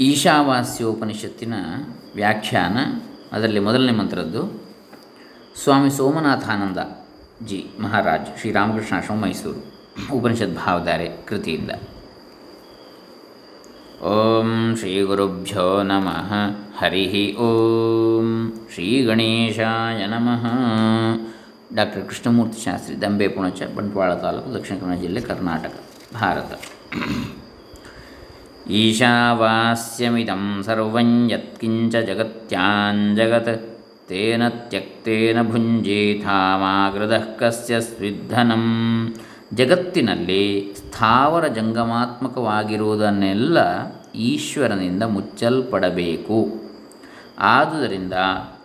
[0.00, 1.54] ಈಶಾವಾಸ್ಯೋಪನಿಷತ್ತಿನ
[2.14, 2.78] ವ್ಯಾಖ್ಯಾನ,
[3.32, 4.64] ಅದರಲ್ಲಿ ಮೊದಲನೇ ಮಂತ್ರದ್ದು,
[5.64, 6.78] ಸ್ವಾಮಿ ಸೋಮನಾಥಾನಂದ
[7.46, 9.60] ಜಿ ಮಹಾರಾಜ್ ಶ್ರೀರಾಮಕೃಷ್ಣ ಆಶ್ರಮ ಮೈಸೂರು
[10.16, 11.70] ಉಪನಿಷತ್ ಭಾವಧಾರೆ ಕೃತಿಯಿಂದ.
[14.02, 16.32] ಓಂ ಶ್ರೀ ಗುರುಭ್ಯೋ ನಮಃ,
[16.78, 20.44] ಹರಿ ಓಂ ಶ್ರೀ ಗಣೇಶಾಯ ನಮಃ.
[21.74, 25.72] ಡಾಕ್ಟರ್ ಕೃಷ್ಣಮೂರ್ತಿ ಶಾಸ್ತ್ರಿ, ದಂಬೆ ಪುಣಚ, ಬಂಟ್ವಾಳ ತಾಲೂಕು, ದಕ್ಷಿಣ ಜಿಲ್ಲೆ ಕರ್ನಾಟಕ,
[26.14, 26.52] ಭಾರತ.
[28.70, 33.68] ಈಶಾವಾಸ್ಯಮಿದಂ ಸರ್ವಂ ಯತ್ಕಿಂಚ ಜಗತ್ಯಾഞ്ಜಗತ್
[34.08, 37.78] ತೇನ ತ್ಯಕ್ತೇನ ಭುಂಜೇಥಾಮಾಗೃದಃ ಕಸ್ಯ
[39.54, 43.58] ಜಗತ್ತಿನಲ್ಲಿ ಸ್ಥಾವರ ಜಂಗಮಾತ್ಮಕವಾಗಿರುವುದನ್ನೆಲ್ಲ
[44.14, 46.60] ಈಶ್ವರನಿಂದ ಮುಚ್ಚಲ್ಪಡಬೇಕು।
[47.38, 48.12] ಆದುದರಿಂದ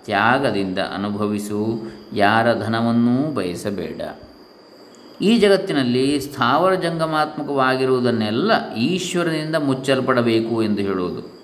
[0.06, 1.82] ತ್ಯಾಗದಿಂದ ಅನುಭವಿಸು,
[2.14, 4.02] ಯಾರ ಧನವನ್ನೂ ಬಯಸಬೇಡ।
[5.22, 11.40] ಈ ಜಗತ್ತಿನಲ್ಲಿ ಸ್ಥಾವರ ಜಂಗಮಾತ್ಮಕವಾಗಿರುವುದನ್ನೆಲ್ಲ ಈಶ್ವರನಿಂದ ಮುಚ್ಚಲ್ಪಡಬೇಕು ಎಂದು ಹೇಳುವುದು.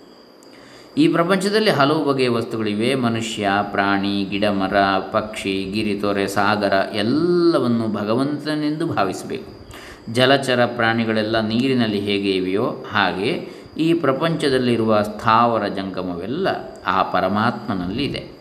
[0.98, 2.96] ಈ ಪ್ರಪಂಚದಲ್ಲಿ ಹಲವು ಬಗೆಯ ವಸ್ತುಗಳಿವೆ.
[2.96, 4.74] ಮನುಷ್ಯ, ಪ್ರಾಣಿ ಗಿಡ ಮರ
[5.12, 9.66] ಪಕ್ಷಿ, ಗಿರಿ, ತೊರೆ, ಸಾಗರ ಎಲ್ಲವನ್ನು ಭಗವಂತನೆಂದು ಭಾವಿಸಬೇಕು.
[10.14, 16.48] ಜಲಚರ ಪ್ರಾಣಿಗಳೆಲ್ಲ ನೀರಿನಲ್ಲಿ ಹೇಗೆ ಇವೆಯೋ ಹಾಗೆ ಈ ಪ್ರಪಂಚದಲ್ಲಿರುವ ಸ್ಥಾವರ ಜಂಗಮವೆಲ್ಲ
[16.88, 18.32] ಆ ಪರಮಾತ್ಮನಲ್ಲಿದೆ.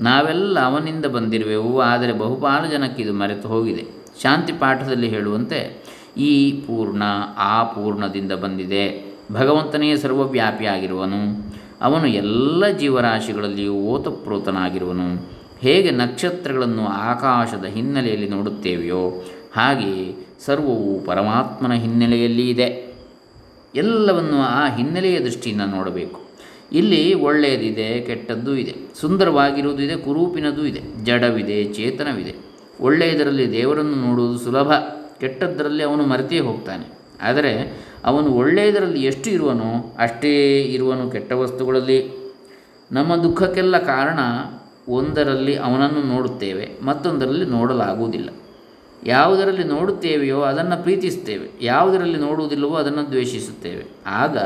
[0.00, 3.97] ನಾವೆಲ್ಲ ಅವನಿಂದ ಬಂದಿರುವೆವು, ಆದರೆ ಬಹುಪಾಲು ಜನಕ್ಕೆ ಇದು ಮರೆತು ಹೋಗಿದೆ.
[4.22, 5.84] ಶಾಂತಿ ಪಾಠದಲ್ಲಿ ಹೇಳುವಂತೆ
[6.16, 7.02] ಈ ಪೂರ್ಣ,
[7.36, 9.14] ಆ ಪೂರ್ಣದಿಂದ ಬಂದಿದೆ.
[9.32, 11.52] ಭಗವಂತನೇ ಸರ್ವವ್ಯಾಪಿಯಾಗಿರುವನು.
[11.80, 15.38] ಅವನು ಎಲ್ಲ ಜೀವರಾಶಿಗಳಲ್ಲಿಯೂ ಓತಪ್ರೋತನಾಗಿರುವನು.
[15.60, 19.24] ಹೇಗೆ ನಕ್ಷತ್ರಗಳನ್ನು ಆಕಾಶದ ಹಿನ್ನೆಲೆಯಲ್ಲಿ ನೋಡುತ್ತೇವೆಯೋ
[19.56, 22.94] ಹಾಗೆಯೇ ಸರ್ವವು ಪರಮಾತ್ಮನ ಹಿನ್ನೆಲೆಯಲ್ಲಿ ಇದೆ.
[23.74, 26.20] ಎಲ್ಲವನ್ನು ಆ ಹಿನ್ನೆಲೆಯ ದೃಷ್ಟಿಯಿಂದ ನೋಡಬೇಕು.
[26.72, 28.74] ಇಲ್ಲಿ ಒಳ್ಳೆಯದಿದೆ, ಕೆಟ್ಟದ್ದು ಇದೆ.
[29.00, 31.04] ಸುಂದರವಾಗಿರುವುದು ಇದೆ ಕುರೂಪಿನದೂ ಇದೆ.
[31.04, 32.47] ಜಡವಿದೆ, ಚೇತನವಿದೆ.
[32.80, 34.72] ಒಳ್ಳೆಯದರಲ್ಲಿ ದೇವರನ್ನು ನೋಡುವುದು ಸುಲಭ,
[35.20, 36.86] ಕೆಟ್ಟದ್ದರಲ್ಲಿ ಅವನು ಮರೆತೇ ಹೋಗ್ತಾನೆ.
[37.22, 37.52] ಆದರೆ
[38.04, 42.00] ಅವನು ಒಳ್ಳೆಯದರಲ್ಲಿ ಎಷ್ಟು ಇರುವನೋ ಅಷ್ಟೇ ಇರುವನು ಕೆಟ್ಟ ವಸ್ತುಗಳಲ್ಲಿ.
[42.92, 44.18] ನಮ್ಮ ದುಃಖಕ್ಕೆಲ್ಲ ಕಾರಣ
[44.88, 48.28] ಒಂದರಲ್ಲಿ ಅವನನ್ನು ನೋಡುತ್ತೇವೆ, ಮತ್ತೊಂದರಲ್ಲಿ ನೋಡಲಾಗುವುದಿಲ್ಲ.
[49.06, 53.84] ಯಾವುದರಲ್ಲಿ ನೋಡುತ್ತೇವೆಯೋ ಅದನ್ನು ಪ್ರೀತಿಸುತ್ತೇವೆ, ಯಾವುದರಲ್ಲಿ ನೋಡುವುದಿಲ್ಲವೋ ಅದನ್ನು ದ್ವೇಷಿಸುತ್ತೇವೆ.
[54.06, 54.36] ಆಗ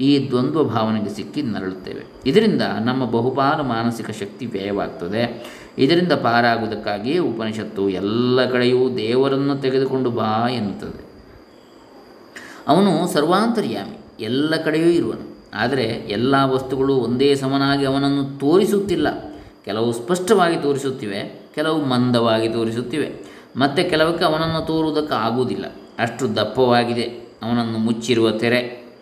[0.00, 2.02] ಈ ದ್ವಂದ್ವ ಭಾವನೆಗೆ ಸಿಕ್ಕಿ ನರಳುತ್ತೇವೆ.
[2.26, 5.22] ಇದರಿಂದ ನಮ್ಮ ಬಹುಪಾಲು ಮಾನಸಿಕ ಶಕ್ತಿ ವ್ಯಯವಾಗ್ತದೆ.
[5.80, 11.10] ಇದರಿಂದ ಪಾರಾಗುವುದಕ್ಕಾಗಿಯೇ ಉಪನಿಷತ್ತು ಎಲ್ಲ ಕಡೆಯೂ ದೇವರನ್ನು ತೆಗೆದುಕೊಂಡು ಬಾ ಎನ್ನುತ್ತದೆ.
[12.68, 15.36] ಅವನು ಸರ್ವಾಂತರ್ಯಾಮಿ, ಎಲ್ಲ ಕಡೆಯೂ ಇರುವನು.
[15.54, 19.08] ಆದರೆ ಎಲ್ಲ ವಸ್ತುಗಳು ಒಂದೇ ಸಮನಾಗಿ ಅವನನ್ನು ತೋರಿಸುತ್ತಿಲ್ಲ.
[19.64, 23.12] ಕೆಲವು ಸ್ಪಷ್ಟವಾಗಿ ತೋರಿಸುತ್ತಿವೆ, ಕೆಲವು ಮಂದವಾಗಿ ತೋರಿಸುತ್ತಿವೆ.
[23.56, 25.64] ಮತ್ತು ಕೆಲವಕ್ಕೆ ಅವನನ್ನು ತೋರುವುದಕ್ಕೆ ಆಗುವುದಿಲ್ಲ
[25.98, 27.02] ಅಷ್ಟು ದಪ್ಪವಾಗಿದೆ,
[27.42, 28.92] ಅವನನ್ನು ಮುಚ್ಚಿರುವ ತೆರೆ.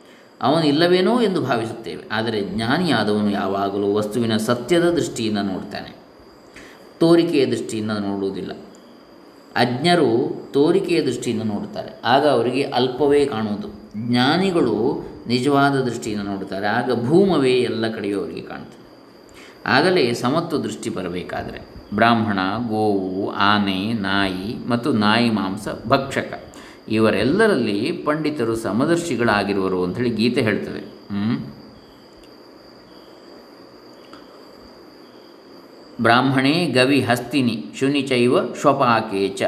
[0.42, 2.04] ಅವನು ಇಲ್ಲವೇನೋ ಎಂದು ಭಾವಿಸುತ್ತೇವೆ.
[2.12, 5.97] ಆದರೆ ಜ್ಞಾನಿಯಾದವನು ಯಾವಾಗಲೂ ವಸ್ತುವಿನ ಸತ್ಯದ ದೃಷ್ಟಿಯಿಂದ ನೋಡ್ತಾನೆ.
[7.00, 8.52] ತೋರಿಕೆಯ ದೃಷ್ಟಿಯಿಂದ ನೋಡುವುದಿಲ್ಲ.
[9.56, 12.00] ಅಜ್ಞರು ತೋರಿಕೆಯ ದೃಷ್ಟಿಯಿಂದ ನೋಡುತ್ತಾರೆ.
[12.04, 13.68] ಆಗ ಅವರಿಗೆ ಅಲ್ಪವೇ ಕಾಣುವುದು.
[13.96, 16.66] ಜ್ಞಾನಿಗಳು ನಿಜವಾದ ದೃಷ್ಟಿಯಿಂದ ನೋಡುತ್ತಾರೆ.
[16.66, 18.78] ಆಗ ಭೂಮವೇ ಎಲ್ಲ ಕಡೆಯೂ ಅವರಿಗೆ ಕಾಣುತ್ತದೆ.
[19.66, 22.38] ಆಗಲೇ ಸಮತ್ವ ದೃಷ್ಟಿ ಬರಬೇಕಾದರೆ ಬ್ರಾಹ್ಮಣ,
[22.68, 26.44] ಗೋವು, ಆನೆ, ನಾಯಿ ಮತ್ತು ನಾಯಿ ಮಾಂಸ, ಭಕ್ಷಕ
[26.88, 30.97] ಇವರೆಲ್ಲರಲ್ಲಿ ಪಂಡಿತರು ಸಮದರ್ಶಿಗಳಾಗಿರುವರು ಅಂಥೇಳಿ ಗೀತೆ ಹೇಳ್ತದೆ.
[36.02, 39.42] ಬ್ರಾಹ್ಮಣೇ ಗವಿ ಹಸ್ತಿನಿ ಶುನಿಚೈವ ಶ್ವಪಾಕೆ ಚ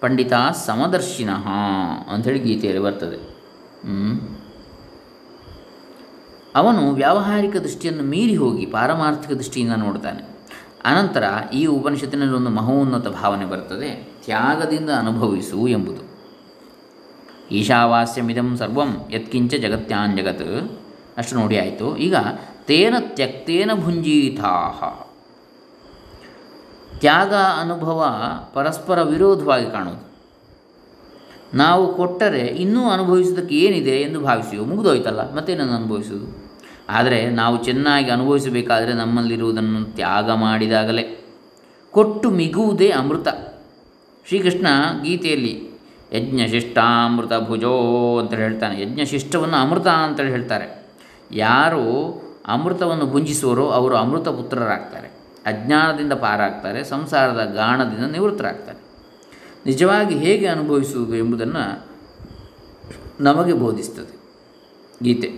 [0.00, 0.32] ಪಂಡಿತ
[0.66, 1.48] ಸಮದರ್ಶಿನಃ
[2.12, 3.18] ಅಂಥೇಳಿ ಗೀತೆಯಲ್ಲಿ ಬರ್ತದೆ.
[6.54, 10.22] ಅವನು ವ್ಯಾವಹಾರಿಕ ದೃಷ್ಟಿಯನ್ನು ಮೀರಿ ಹೋಗಿ ಪಾರಮಾರ್ಥಿಕ ದೃಷ್ಟಿಯಿಂದ ನೋಡ್ತಾನೆ.
[10.84, 11.24] ಅನಂತರ
[11.54, 16.02] ಈ ಉಪನಿಷತ್ತಿನಲ್ಲಿ ಒಂದು ಮಹೋನ್ನತ ಭಾವನೆ ಬರ್ತದೆ, ತ್ಯಾಗದಿಂದ ಅನುಭವಿಸು ಎಂಬುದು.
[17.50, 20.48] ಈಶಾವಾಸ್ಯಮಿದಂ ಸರ್ವಂ ಯತ್ಕಿಂಚ ಜಗತ್ಯಾಂಜಗತ್
[21.16, 21.96] ಅಷ್ಟು ನೋಡಿ ಆಯಿತು.
[21.96, 22.16] ಈಗ
[22.64, 25.07] ತೇನ ತ್ಯಕ್ತೇನ ಭುಂಜೀತಾಹ.
[27.00, 28.04] ತ್ಯಾಗ ಅನುಭವ
[28.54, 30.08] ಪರಸ್ಪರ ವಿರೋಧವಾಗಿ ಕಾಣುವುದು.
[31.54, 36.52] ನಾವು ಕೊಟ್ಟರೆ ಇನ್ನೂ ಅನುಭವಿಸೋದಕ್ಕೆ ಏನಿದೆ ಎಂದು ಭಾವಿಸಿಯೋ ಮುಗಿದೋಯ್ತಲ್ಲ, ಮತ್ತೇನನ್ನು ಅನುಭವಿಸುವುದು?
[36.88, 41.24] ಆದರೆ ನಾವು ಚೆನ್ನಾಗಿ ಅನುಭವಿಸಬೇಕಾದರೆ ನಮ್ಮಲ್ಲಿರುವುದನ್ನು ತ್ಯಾಗ ಮಾಡಿದಾಗಲೇ.
[41.90, 43.28] ಕೊಟ್ಟು ಮಿಗುವುದೇ ಅಮೃತ.
[44.28, 44.66] ಶ್ರೀಕೃಷ್ಣ
[45.02, 45.68] ಗೀತೆಯಲ್ಲಿ
[46.12, 47.72] ಯಜ್ಞಶಿಷ್ಟಾಮೃತ ಭುಜೋ
[48.18, 48.82] ಅಂತೇಳಿ ಹೇಳ್ತಾನೆ.
[48.82, 50.86] ಯಜ್ಞಶಿಷ್ಟವನ್ನು ಅಮೃತ ಅಂತೇಳಿ ಹೇಳ್ತಾರೆ.
[51.32, 51.82] ಯಾರು
[52.46, 55.07] ಅಮೃತವನ್ನು ಭುಂಜಿಸುವರೋ ಅವರು ಅಮೃತ ಪುತ್ರರಾಗ್ತಾರೆ.
[55.48, 58.78] ಅಜ್ಞಾನದಿಂದ ಪಾರಾಗ್ತಾರೆ, ಸಂಸಾರದ ಗಾಣದಿಂದ ನಿವೃತ್ತರಾಗ್ತಾರೆ.
[59.66, 61.88] ನಿಜವಾಗಿ ಹೇಗೆ ಅನುಭವಿಸುವುದು ಎಂಬುದನ್ನು
[63.20, 64.18] ನಮಗೆ ಬೋಧಿಸ್ತದೆ
[65.02, 65.28] ಗೀತೆ.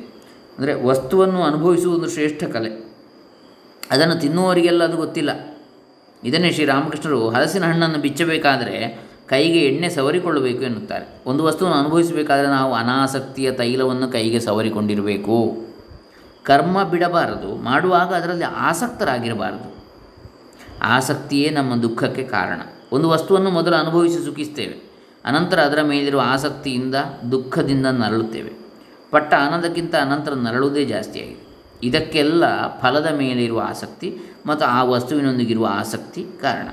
[0.59, 2.91] ಅಂದರೆ ವಸ್ತುವನ್ನು ಅನುಭವಿಸುವುದು ಶ್ರೇಷ್ಠ ಕಲೆ.
[3.91, 5.31] ಅದನ್ನು ತಿನ್ನುವವರಿಗೆಲ್ಲ ಅದು ಗೊತ್ತಿಲ್ಲ.
[6.25, 11.23] ಇದನ್ನೇ ಶ್ರೀರಾಮಕೃಷ್ಣರು ಹಲಸಿನ ಹಣ್ಣನ್ನು ಬಿಚ್ಚಬೇಕಾದರೆ ಕೈಗೆ ಎಣ್ಣೆ ಸವರಿಕೊಳ್ಳಬೇಕು ಎನ್ನುತ್ತಾರೆ.
[11.27, 15.57] ಒಂದು ವಸ್ತುವನ್ನು ಅನುಭವಿಸಬೇಕಾದರೆ ನಾವು ಅನಾಸಕ್ತಿಯ ತೈಲವನ್ನು ಕೈಗೆ ಸವರಿಕೊಂಡಿರಬೇಕು.
[16.43, 19.80] ಕರ್ಮ ಬಿಡಬಾರದು, ಮಾಡುವಾಗ ಅದರಲ್ಲಿ ಆಸಕ್ತರಾಗಿರಬಾರದು.
[20.83, 22.61] ಆಸಕ್ತಿಯೇ ನಮ್ಮ ದುಃಖಕ್ಕೆ ಕಾರಣ.
[22.93, 24.91] ಒಂದು ವಸ್ತುವನ್ನು ಮೊದಲು ಅನುಭವಿಸಿ ಸುಖಿಸ್ತೇವೆ.
[25.25, 26.95] ಅನಂತರ ಅದರ ಮೇಲಿರುವ ಆಸಕ್ತಿಯಿಂದ,
[27.33, 28.53] ದುಃಖದಿಂದ ನರಳುತ್ತೇವೆ.
[29.11, 31.51] ಪಟ್ಟ ಆನಂದಕ್ಕಿಂತ ಅನಂತರ ನರಳುವುದೇ ಜಾಸ್ತಿಯಾಗಿದೆ.
[31.83, 32.45] ಇದಕ್ಕೆಲ್ಲ
[32.81, 36.69] ಫಲದ ಮೇಲಿರುವ ಆಸಕ್ತಿ ಮತ್ತು ಆ ವಸ್ತುವಿನೊಂದಿಗಿರುವ ಆಸಕ್ತಿ ಕಾರಣ.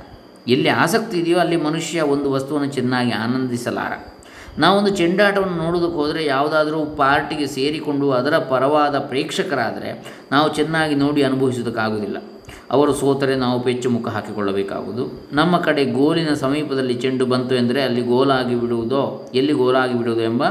[0.48, 4.13] ಎಲ್ಲಿ ಆಸಕ್ತಿ ಇದೆಯೋ ಅಲ್ಲಿ ಮನುಷ್ಯ ಒಂದು ವಸ್ತುವನ್ನು ಚೆನ್ನಾಗಿ ಆನಂದಿಸಲಾರ.
[4.57, 12.18] ನಾವೊಂದು ಚೆಂಡಾಟವನ್ನು ನೋಡೋದಕ್ಕೆ ಹೋದರೆ ಯಾವುದಾದರೂ ಪಾರ್ಟಿಗೆ ಸೇರಿಕೊಂಡು ಅದರ ಪರವಾದ ಪ್ರೇಕ್ಷಕರಾದರೆ ನಾವು ಚೆನ್ನಾಗಿ ನೋಡಿ ಅನುಭವಿಸೋದಕ್ಕಾಗೋದಿಲ್ಲ
[12.72, 15.04] ಅವರು ಸೋತರೆ ನಾವು ಪೆಚ್ಚು ಮುಖ ಹಾಕಿಕೊಳ್ಳಬೇಕಾಗುವುದು.
[15.34, 19.04] ನಮ್ಮ ಕಡೆ ಗೋಲಿನ ಸಮೀಪದಲ್ಲಿ ಚೆಂಡು ಬಂತು ಎಂದರೆ ಅಲ್ಲಿ ಗೋಲಾಗಿ ಬಿಡುವುದೋ,
[19.36, 20.44] ಎಲ್ಲಿ ಗೋಲಾಗಿ ಬಿಡುವುದು ಎಂಬ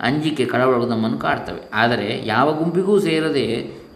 [0.00, 1.62] ಅಂಜಿಕೆ ಕಳವಳವು ನಮ್ಮನ್ನು ಕಾಡ್ತವೆ.
[1.74, 3.44] ಆದರೆ ಯಾವ ಗುಂಪಿಗೂ ಸೇರದೆ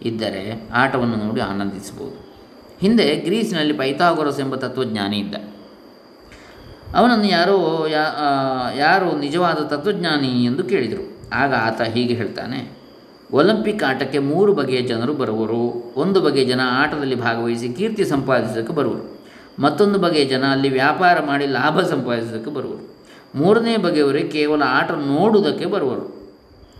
[0.01, 0.43] ಇದ್ದರೆ
[0.73, 2.15] ಆಟವನ್ನು ನೋಡಿ ಆನಂದಿಸಬಹುದು.
[2.81, 5.35] ಹಿಂದೆ ಗ್ರೀಸ್ನಲ್ಲಿ ಪೈಥಾಗೊರಸ್ ಎಂಬ ತತ್ವಜ್ಞಾನಿ ಇದ್ದ.
[6.95, 7.57] ಅವನನ್ನು ಯಾರೋ
[8.77, 11.05] ಯಾರು ನಿಜವಾದ ತತ್ವಜ್ಞಾನಿ ಎಂದು ಕೇಳಿದರು.
[11.33, 12.59] ಆಗ ಆತ ಹೀಗೆ ಹೇಳ್ತಾನೆ
[13.31, 15.93] ಒಲಿಂಪಿಕ್ ಆಟಕ್ಕೆ ಮೂರು ಬಗೆಯ ಜನರು ಬರುವರು.
[15.97, 19.19] ಒಂದು ಬಗೆಯ ಜನ ಆಟದಲ್ಲಿ ಭಾಗವಹಿಸಿ ಕೀರ್ತಿ ಸಂಪಾದಿಸೋದಕ್ಕೆ ಬರುವರು.
[19.59, 22.95] ಮತ್ತೊಂದು ಬಗೆಯ ಜನ ಅಲ್ಲಿ ವ್ಯಾಪಾರ ಮಾಡಿ ಲಾಭ ಸಂಪಾದಿಸೋದಕ್ಕೆ ಬರುವರು.
[23.35, 26.33] ಮೂರನೇ ಬಗೆಯವರೇ ಕೇವಲ ಆಟ ನೋಡುವುದಕ್ಕೆ ಬರುವರು.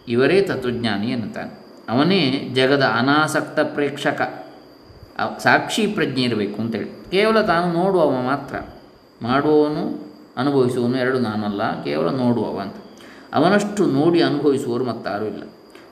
[0.07, 1.65] ಇವರೇ ತತ್ವಜ್ಞಾನಿ ಎನ್ನುತ್ತಾನೆ.
[1.89, 4.45] ಅವನೇ ಜಗದ ಅನಾಸಕ್ತ ಪ್ರೇಕ್ಷಕ.
[5.43, 7.11] ಸಾಕ್ಷಿ ಪ್ರಜ್ಞೆ ಇರಬೇಕು ಅಂತೇಳಿ.
[7.11, 8.55] ಕೇವಲ ತಾನು ನೋಡುವವ ಮಾತ್ರ.
[9.21, 12.75] ಮಾಡುವವನು ಅನುಭವಿಸುವವನು ಎರಡು ನಾನಲ್ಲ, ಕೇವಲ ನೋಡುವವ ಅಂತ.
[13.33, 15.43] ಅವನಷ್ಟು ನೋಡಿ ಅನುಭವಿಸುವವರು ಮತ್ತಾರೂ ಇಲ್ಲ.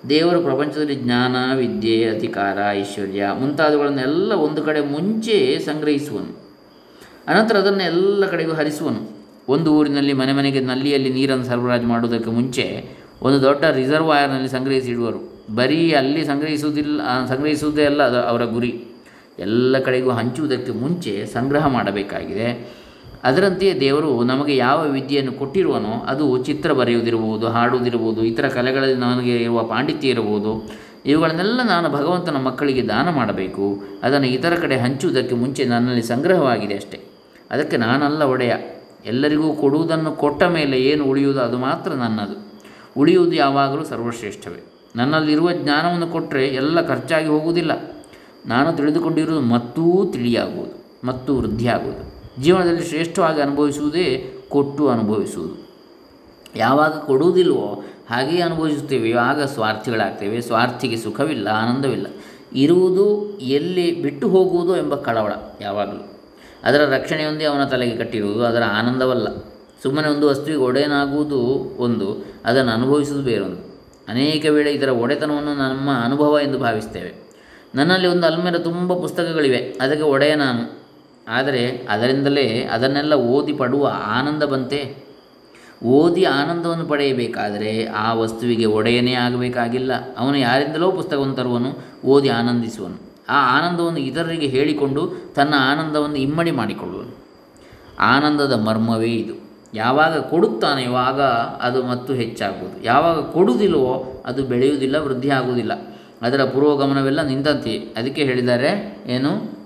[0.10, 6.44] ದೇವರು ಪ್ರಪಂಚದಲ್ಲಿ ಜ್ಞಾನ, ವಿದ್ಯೆ, ಅಧಿಕಾರ, ಐಶ್ವರ್ಯ ಮುಂತಾದವುಗಳನ್ನೆಲ್ಲ ಒಂದು ಕಡೆ ಮುಂಚೆ ಸಂಗ್ರಹಿಸುವನು.
[7.28, 9.18] ಅನಂತರ ಅದನ್ನು ಎಲ್ಲ ಕಡೆಗೂ ಹರಿಸುವನು.
[9.50, 12.90] ಒಂದು ಊರಿನಲ್ಲಿ, ಮನೆ ಮನೆಗೆ, ನಲ್ಲಿಯಲ್ಲಿ ನೀರನ್ನು ಸರಬರಾಜು ಮಾಡುವುದಕ್ಕೆ ಮುಂಚೆ
[13.22, 15.20] ಒಂದು ದೊಡ್ಡ ರಿಸರ್ವಾಯರ್ನಲ್ಲಿ ಸಂಗ್ರಹಿಸಿಡುವರು
[15.56, 18.84] ಬರೀ ಅಲ್ಲಿ ಸಂಗ್ರಹಿಸುವುದಿಲ್ಲ ಸಂಗ್ರಹಿಸುವುದೇ ಅಲ್ಲ, ಅದು ಅವರ ಗುರಿ.
[19.40, 22.83] ಎಲ್ಲ ಕಡೆಗೂ ಹಂಚುವುದಕ್ಕೆ ಮುಂಚೆ ಸಂಗ್ರಹ ಮಾಡಬೇಕಾಗಿದೆ.
[23.24, 30.08] ಅದರಂತೆಯೇ ದೇವರು ನಮಗೆ ಯಾವ ವಿದ್ಯೆಯನ್ನು ಕೊಟ್ಟಿರುವನೋ ಅದು ಚಿತ್ರ ಬರೆಯುವುದಿರಬಹುದು, ಹಾಡುವುದಿರಬಹುದು, ಇತರ ಕಲೆಗಳಲ್ಲಿ ನನಗೆ ಇರುವ ಪಾಂಡಿತ್ಯ
[30.08, 30.72] ಇರಬಹುದು.
[31.06, 33.84] ಇವುಗಳನ್ನೆಲ್ಲ ನಾನು ಭಗವಂತನ ಮಕ್ಕಳಿಗೆ ದಾನ ಮಾಡಬೇಕು.
[34.04, 37.00] ಅದನ್ನು ಇತರ ಕಡೆ ಹಂಚುವುದಕ್ಕೆ ಮುಂಚೆ ನನ್ನಲ್ಲಿ ಸಂಗ್ರಹವಾಗಿದೆ ಅಷ್ಟೇ.
[37.52, 38.54] ಅದಕ್ಕೆ ನಾನಲ್ಲ ಒಡೆಯ.
[39.06, 42.62] ಎಲ್ಲರಿಗೂ ಕೊಡುವುದನ್ನು ಕೊಟ್ಟ ಮೇಲೆ ಏನು ಉಳಿಯುವುದು ಅದು ಮಾತ್ರ ನನ್ನದು.
[42.98, 44.64] ಉಳಿಯುವುದು ಯಾವಾಗಲೂ ಸರ್ವಶ್ರೇಷ್ಠವೇ.
[44.96, 47.72] ನನ್ನಲ್ಲಿರುವ ಜ್ಞಾನವನ್ನು ಕೊಟ್ಟರೆ ಎಲ್ಲ ಖರ್ಚಾಗಿ ಹೋಗುವುದಿಲ್ಲ.
[48.46, 52.23] ನಾನು ತಿಳಿದುಕೊಂಡಿರುವುದು ಮತ್ತೂ ತಿಳಿಯಾಗುವುದು, ಮತ್ತು ವೃದ್ಧಿಯಾಗುವುದು.
[52.40, 55.74] ಜೀವನದಲ್ಲಿ ಶ್ರೇಷ್ಠವಾಗಿ ಅನುಭವಿಸುವುದೇ ಕೊಟ್ಟು ಅನುಭವಿಸುವುದು.
[56.56, 59.14] ಯಾವಾಗ ಕೊಡುವುದಿಲ್ವೋ ಹಾಗೆಯೇ ಅನುಭವಿಸುತ್ತೇವೆ.
[59.14, 62.08] ಆಗ ಸ್ವಾರ್ಥಿಗಳಾಗ್ತೇವೆ, ಸ್ವಾರ್ಥಿಗೆ ಸುಖವಿಲ್ಲ, ಆನಂದವಿಲ್ಲ,
[62.54, 65.32] ಇರುವುದು ಎಲ್ಲಿ ಬಿಟ್ಟು ಹೋಗುವುದು ಎಂಬ ಕಳವಳ
[65.62, 66.20] ಯಾವಾಗಲೂ.
[66.64, 69.28] ಅದರ ರಕ್ಷಣೆಯೊಂದೇ ಅವನ ತಲೆಗೆ ಕಟ್ಟಿರುವುದು, ಅದರ ಆನಂದವಲ್ಲ.
[69.84, 71.38] ಸುಮ್ಮನೆ ಒಂದು ವಸ್ತುವಿಗೆ ಒಡೆಯನಾಗುವುದು
[71.78, 73.82] ಒಂದು, ಅದನ್ನು ಅನುಭವಿಸುವುದು ಬೇರೊಂದು.
[74.08, 77.32] ಅನೇಕ ವೇಳೆ ಇದರ ಒಡೆತನವನ್ನು ನಮ್ಮ ಅನುಭವ ಎಂದು ಭಾವಿಸ್ತೇವೆ.
[77.76, 80.83] ನನ್ನಲ್ಲಿ ಒಂದು ಅಲ್ಮೇರ ತುಂಬ ಪುಸ್ತಕಗಳಿವೆ, ಅದಕ್ಕೆ ಒಡೆಯ ನಾನು.
[81.28, 84.96] ಆದರೆ ಅದರಿಂದಲೇ ಅದನ್ನೆಲ್ಲ ಓದಿ ಪಡುವ ಆನಂದ ಬಂತೆ.
[85.84, 89.92] ಓದಿ ಆನಂದವನ್ನು ಪಡೆಯಬೇಕಾದರೆ ಆ ವಸ್ತುವಿಗೆ ಒಡೆಯನೇ ಆಗಬೇಕಾಗಿಲ್ಲ.
[90.18, 93.14] ಅವನು ಯಾರಿಂದಲೋ ಪುಸ್ತಕವನ್ನು ತರುವನು, ಓದಿ ಆನಂದಿಸುವನು.
[93.30, 97.16] ಆ ಆನಂದವನ್ನು ಇತರರಿಗೆ ಹೇಳಿಕೊಂಡು ತನ್ನ ಆನಂದವನ್ನು ಇಮ್ಮಡಿ ಮಾಡಿಕೊಳ್ಳುವನು.
[98.00, 99.34] ಆನಂದದ ಮರ್ಮವೇ ಇದು.
[99.74, 101.22] ಯಾವಾಗ ಕೊಡುತ್ತಾನೆಯೋ ಆಗ
[101.62, 102.84] ಅದು ಮತ್ತು ಹೆಚ್ಚಾಗುವುದು.
[102.84, 107.78] ಯಾವಾಗ ಕೊಡುವುದಿಲ್ಲವೋ ಅದು ಬೆಳೆಯುವುದಿಲ್ಲ ವೃದ್ಧಿ ಆಗುವುದಿಲ್ಲ ಅದರ ಪೂರ್ವಗಮನವೆಲ್ಲ ನಿಂತಂತೆಯೇ.
[107.78, 109.63] ಅದಕ್ಕೆ ಹೇಳಿದ್ದಾರೆ ಏನು?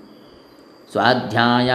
[0.92, 1.72] ಸ್ವಾಧ್ಯಾಯ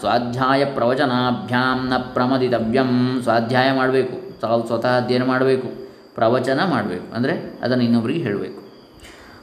[0.00, 3.20] ಸ್ವಾಧ್ಯಾಯ ಪ್ರವಚನಾಭ್ಯಾಂ ನ ಪ್ರಮದಿತವ್ಯಂ.
[3.22, 4.40] ಸ್ವಾಧ್ಯಾಯ ಮಾಡಬೇಕು.
[4.40, 5.68] ತಾವು ಸ್ವತಃ ಅಧ್ಯಯನ ಮಾಡಬೇಕು.
[6.14, 7.14] ಪ್ರವಚನ ಮಾಡಬೇಕು.
[7.14, 8.62] ಅಂದರೆ ಅದನ್ನು ಇನ್ನೊಬ್ಬರಿಗೆ ಹೇಳಬೇಕು.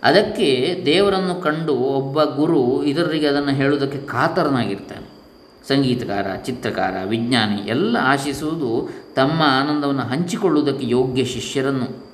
[0.04, 5.20] ಅದಕ್ಕೆ ದೇವರನ್ನು ಕಂಡು ಒಬ್ಬ ಗುರು ಇದರರಿಗೆ ಅದನ್ನು ಹೇಳುವುದಕ್ಕೆ ಕಾತರನಾಗಿರ್ತಾನೆ.
[5.68, 12.14] ಸಂಗೀತಕಾರ, ಚಿತ್ರಕಾರ, ವಿಜ್ಞಾನಿ, ಎಲ್ಲ ಆಶಿಸುವುದು ತಮ್ಮ ಆನಂದವನ್ನು ಹಂಚಿಕೊಳ್ಳುವುದಕ್ಕೆ ಯೋಗ್ಯ ಶಿಷ್ಯರನ್ನು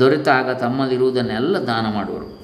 [0.00, 2.41] ದೊರೆತಾಗ ತಮ್ಮಲ್ಲಿರುವುದನ್ನೆಲ್ಲ ದಾನ ಮಾಡುವರು.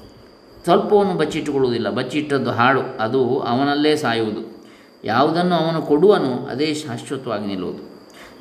[0.63, 1.89] ಸ್ವಲ್ಪವನ್ನು ಬಚ್ಚಿಟ್ಟುಕೊಳ್ಳುವುದಿಲ್ಲ.
[1.89, 2.81] ಬಚ್ಚಿಟ್ಟದ್ದು ಹಾಳು.
[2.99, 4.67] ಅದು ಅವನಲ್ಲೇ ಸಾಯುವುದು.
[5.03, 7.89] ಯಾವುದನ್ನು ಅವನು ಕೊಡುವನು ಅದೇ ಶಾಶ್ವತವಾಗಿ ನಿಲ್ಲುವುದು.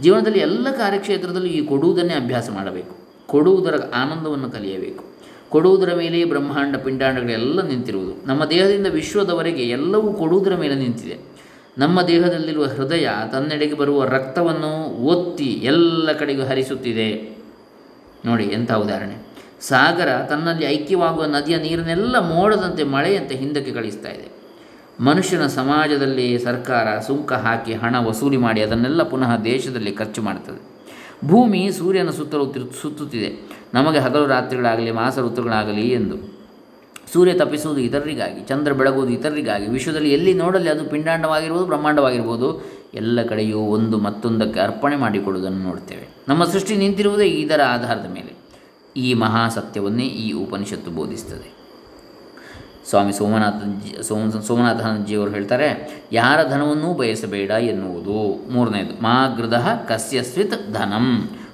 [0.02, 2.96] ಜೀವನದಲ್ಲಿ ಎಲ್ಲ ಕಾರ್ಯಕ್ಷೇತ್ರದಲ್ಲೂ ಈ ಕೊಡುವುದನ್ನೇ ಅಭ್ಯಾಸ ಮಾಡಬೇಕು.
[3.26, 5.04] ಕೊಡುವುದರ ಆನಂದವನ್ನು ಕಲಿಯಬೇಕು.
[5.48, 8.26] ಕೊಡುವುದರ ಮೇಲೆಯೇ ಬ್ರಹ್ಮಾಂಡ ಪಿಂಡಾಂಡಗಳೆಲ್ಲ ನಿಂತಿರುವುದು.
[8.26, 11.18] ನಮ್ಮ ದೇಹದಿಂದ ವಿಶ್ವದವರೆಗೆ ಎಲ್ಲವೂ ಕೊಡುವುದರ ಮೇಲೆ ನಿಂತಿದೆ.
[11.78, 17.38] ನಮ್ಮ ದೇಹದಲ್ಲಿರುವ ಹೃದಯ, ತನ್ನೆಡೆಗೆ ಬರುವ ರಕ್ತವನ್ನು ಒತ್ತಿ ಎಲ್ಲ ಕಡೆಗೂ ಹರಿಸುತ್ತಿದೆ.
[18.24, 19.27] ನೋಡಿ ಎಂಥ ಉದಾಹರಣೆ.
[19.60, 24.38] ಸಾಗರ ತನ್ನಲ್ಲಿ ಐಕ್ಯವಾಗುವ ನದಿಯ ನೀರನ್ನೆಲ್ಲ ಮೋಡದಂತೆ ಮಳೆಯಂತೆ ಹಿಂದಕ್ಕೆ ಕಳಿಸ್ತಾ ಇದೆ.
[25.00, 30.78] ಮನುಷ್ಯನ ಸಮಾಜದಲ್ಲಿ ಸರ್ಕಾರ ಸುಂಕ ಹಾಕಿ ಹಣ ವಸೂಲಿ ಮಾಡಿ ಅದನ್ನೆಲ್ಲ ಪುನಃ ದೇಶದಲ್ಲಿ ಖರ್ಚು ಮಾಡ್ತದೆ.
[31.28, 33.48] ಭೂಮಿ ಸೂರ್ಯನ ಸುತ್ತಲೂ ಸುತ್ತುತ್ತಿದೆ.
[33.74, 36.38] ನಮಗೆ ಹಗಲು ರಾತ್ರಿಗಳಾಗಲಿ, ಮಾಸ ಋತುಗಳಾಗಲಿ ಎಂದು.
[37.12, 43.98] ಸೂರ್ಯ ತಪ್ಪಿಸುವುದು ಇತರರಿಗಾಗಿ, ಚಂದ್ರ ಬೆಳಗುವುದು ಇತರರಿಗಾಗಿ, ವಿಶ್ವದಲ್ಲಿ ಎಲ್ಲಿ ನೋಡಲಿ ಅದು ಪಿಂಡಾಂಡವಾಗಿರ್ಬೋದು, ಬ್ರಹ್ಮಾಂಡವಾಗಿರ್ಬೋದು, ಎಲ್ಲ ಕಡೆಯೂ ಒಂದು
[43.98, 46.08] ಮತ್ತೊಂದಕ್ಕೆ ಅರ್ಪಣೆ ಮಾಡಿಕೊಡುವುದನ್ನು ನೋಡ್ತೇವೆ.
[46.28, 48.37] ನಮ್ಮ ಸೃಷ್ಟಿ ನಿಂತಿರುವುದೇ ಇದರ ಆಧಾರದ ಮೇಲೆ.
[48.98, 51.48] ಈ ಮಹಾಸತ್ಯವನ್ನೇ ಈ ಉಪನಿಷತ್ತು ಬೋಧಿಸ್ತದೆ.
[52.90, 53.56] ಸ್ವಾಮಿ ಸೋಮನಾಥ
[54.00, 55.68] ಸೋಮ ಸೋಮನಾಥನಜಿಯವರು ಹೇಳ್ತಾರೆ,
[56.12, 58.18] ಯಾರ ಧನವನ್ನೂ ಬಯಸಬೇಡ ಎನ್ನುವುದು.
[58.52, 59.16] ಮೂರನೇದು, ಮಾ
[59.88, 61.06] ಕಸ್ಯಸ್ವಿತ್ ಧನಂ.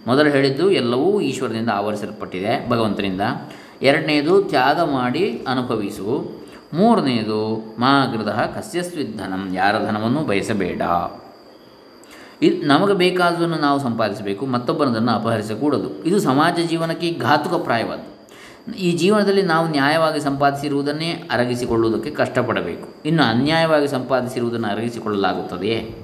[0.07, 3.21] ಮೊದಲು ಹೇಳಿದ್ದು ಎಲ್ಲವೂ ಈಶ್ವರನಿಂದ ಆವರಿಸಲ್ಪಟ್ಟಿದೆ, ಭಗವಂತನಿಂದ.
[3.83, 6.09] ಎರಡನೇದು, ತ್ಯಾಗ ಮಾಡಿ ಅನುಭವಿಸು.
[6.75, 7.41] ಮೂರನೆಯದು
[7.79, 7.95] ಮಾ
[8.55, 9.43] ಕಸ್ಯಸ್ವಿತ್ ಧನಂ.
[9.55, 10.83] ಯಾರ ಧನವನ್ನು ಬಯಸಬೇಡ.
[12.45, 16.05] ಇದು ನಮಗೆ ಬೇಕಾದನ್ನು ನಾವು ಸಂಪಾದಿಸಬೇಕು, ಮತ್ತೊಬ್ಬನದನ್ನು ಅಪಹರಿಸಕೂಡದು.
[16.05, 18.15] ಇದು ಸಮಾಜ ಜೀವನಕ್ಕೆ ಘಾತುಕಪ್ರಾಯವಾದ್ದು.
[18.73, 23.03] ಈ ಜೀವನದಲ್ಲಿ ನಾವು ನ್ಯಾಯವಾಗಿ ಸಂಪಾದಿಸಿರುವುದನ್ನೇ ಅರಗಿಸಿಕೊಳ್ಳುವುದಕ್ಕೆ ಕಷ್ಟಪಡಬೇಕು.
[23.07, 25.95] ಇನ್ನು ಅನ್ಯಾಯವಾಗಿ ಸಂಪಾದಿಸಿರುವುದನ್ನು ಅರಗಿಸಿಕೊಳ್ಳಲಾಗುತ್ತದೆಯೇ?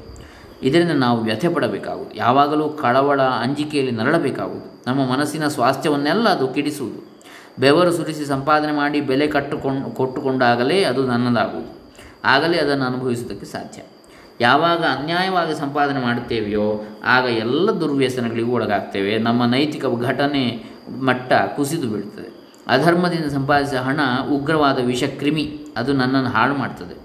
[0.62, 4.82] ಇದರಿಂದ ನಾವು ವ್ಯಥೆ ಪಡಬೇಕಾಗುವುದು ಯಾವಾಗಲೂ ಕಳವಳ ಅಂಜಿಕೆಯಲ್ಲಿ ನರಳಬೇಕಾಗುವುದು.
[4.87, 7.23] ನಮ್ಮ ಮನಸ್ಸಿನ ಸ್ವಾಸ್ಥ್ಯವನ್ನೆಲ್ಲ ಅದು ಕೆಡಿಸುವುದು.
[7.59, 11.78] ಬೆವರು ಸುರಿಸಿ ಸಂಪಾದನೆ ಮಾಡಿ ಬೆಲೆ ಕಟ್ಟುಕೊಂಡು, ಕೊಟ್ಟುಕೊಂಡಾಗಲೇ ಅದು ನನ್ನದಾಗುವುದು.
[12.25, 13.82] ಆಗಲೇ ಅದನ್ನು ಅನುಭವಿಸುವುದಕ್ಕೆ ಸಾಧ್ಯ.
[14.40, 19.18] ಯಾವಾಗ ಅನ್ಯಾಯವಾಗಿ ಸಂಪಾದನೆ ಮಾಡುತ್ತೇವೆಯೋ ಆಗ ಎಲ್ಲ ದುರ್ವ್ಯಸನಗಳಿಗೂ ಒಳಗಾಗ್ತೇವೆ.
[19.18, 20.64] ನಮ್ಮ ನೈತಿಕ ಘಟನೆ
[21.00, 22.40] ಮಟ್ಟ ಕುಸಿದು ಬೀಳ್ತದೆ.
[22.66, 27.00] ಅಧರ್ಮದಿಂದ ಸಂಪಾದಿಸಿದ ಹಣ ಉಗ್ರವಾದ ವಿಷಕ್ರಿಮಿ, ಅದು ನನ್ನನ್ನು ಹಾಳು ಮಾಡ್ತದೆ.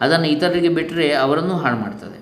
[0.00, 2.20] ಅದನ್ನು ಇತರರಿಗೆ ಬಿಟ್ಟರೆ ಅವರನ್ನು ಹಾಳು ಮಾಡ್ತದೆ.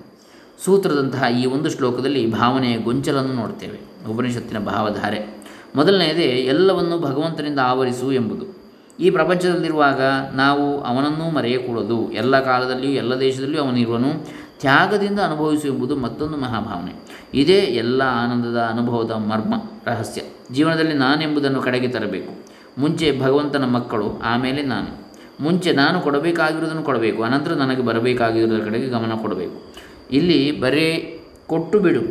[0.65, 4.07] ಸೂತ್ರದಂತಹ ಈ ಒಂದು ಶ್ಲೋಕದಲ್ಲಿ ಭಾವನೆಯ ಗೊಂಚಲನ್ನು ನೋಡ್ತೇವೆ.
[4.09, 5.39] ಉಪನಿಷತ್ತಿನ ಭಾವಧಾರೆ.
[5.75, 8.59] ಮೊದಲನೆಯದೇ, ಎಲ್ಲವನ್ನು ಭಗವಂತನಿಂದ ಆವರಿಸು ಎಂಬುದು.
[8.99, 10.01] ಈ ಪ್ರಪಂಚದಲ್ಲಿರುವಾಗ
[10.33, 12.11] ನಾವು ಅವನನ್ನೂ ಮರೆಯಕೂಡದು.
[12.11, 17.23] ಎಲ್ಲ ಕಾಲದಲ್ಲಿಯೂ, ಎಲ್ಲ ದೇಶದಲ್ಲಿಯೂ ಅವನಿರುವನು ತ್ಯಾಗದಿಂದ ಅನುಭವಿಸು ಎಂಬುದು ಮತ್ತೊಂದು ಮಹಾಭಾವನೆ.
[17.33, 19.53] ಇದೇ ಎಲ್ಲ ಆನಂದದ ಅನುಭವದ ಮರ್ಮ,
[19.85, 20.21] ರಹಸ್ಯ.
[20.51, 22.45] ಜೀವನದಲ್ಲಿ ನಾನೆಂಬುದನ್ನು ಕಡೆಗೆ ತರಬೇಕು.
[22.77, 25.09] ಮುಂಚೆ ಭಗವಂತನ ಮಕ್ಕಳು, ಆಮೇಲೆ ನಾನು.
[25.43, 27.23] ಮುಂಚೆ ನಾನು ಕೊಡಬೇಕಾಗಿರುವುದನ್ನು ಕೊಡಬೇಕು.
[27.23, 29.73] ಅನಂತರ ನನಗೆ ಬರಬೇಕಾಗಿರುವುದರ ಕಡೆಗೆ ಗಮನ ಕೊಡಬೇಕು.
[30.11, 32.01] ಇಲ್ಲಿ ಬರೇ ಕೊಟ್ಟು ಬಿಡು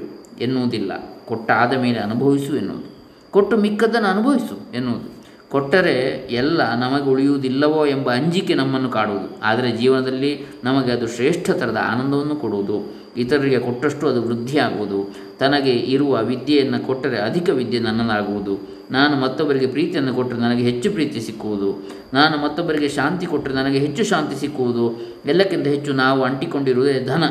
[0.41, 0.93] ಎನ್ನುವುದಿಲ್ಲ.
[1.27, 2.97] ಕೊಟ್ಟಾದ ಮೇಲೆ ಅನುಭವಿಸು ಎನ್ನುವುದು.
[3.31, 5.18] ಕೊಟ್ಟು ಮಿಕ್ಕದ್ದನ್ನು ಅನುಭವಿಸು ಎನ್ನುವುದು.
[5.51, 9.41] ಕೊಟ್ಟರೆ ಎಲ್ಲ ನಮಗೆ ಉಳಿಯುವುದಿಲ್ಲವೋ ಎಂಬ ಅಂಜಿಕೆ ನಮ್ಮನ್ನು ಕಾಡುವುದು.
[9.43, 12.97] ಆದರೆ ಜೀವನದಲ್ಲಿ ನಮಗೆ ಅದು ಶ್ರೇಷ್ಠ ಥರದ ಆನಂದವನ್ನು ಕೊಡುವುದು.
[13.17, 15.15] ಇತರರಿಗೆ ಕೊಟ್ಟಷ್ಟು ಅದು ವೃದ್ಧಿಯಾಗುವುದು.
[15.39, 18.79] ತನಗೆ ಇರುವ ವಿದ್ಯೆಯನ್ನು ಕೊಟ್ಟರೆ ಅಧಿಕ ವಿದ್ಯೆ ನನ್ನದಾಗುವುದು.
[18.91, 21.89] ನಾನು ಮತ್ತೊಬ್ಬರಿಗೆ ಪ್ರೀತಿಯನ್ನು ಕೊಟ್ಟರೆ ನನಗೆ ಹೆಚ್ಚು ಪ್ರೀತಿ ಸಿಕ್ಕುವುದು.
[22.13, 25.01] ನಾನು ಮತ್ತೊಬ್ಬರಿಗೆ ಶಾಂತಿ ಕೊಟ್ಟರೆ ನನಗೆ ಹೆಚ್ಚು ಶಾಂತಿ ಸಿಕ್ಕುವುದು.
[25.27, 27.25] ಎಲ್ಲಕ್ಕಿಂತ ಹೆಚ್ಚು ನಾವು ಅಂಟಿಕೊಂಡಿರುವುದೇ ಧನ.